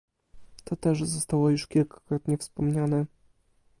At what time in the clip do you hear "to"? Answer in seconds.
0.63-0.75